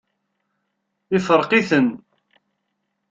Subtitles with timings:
[1.17, 1.87] Ifṛeq-iten.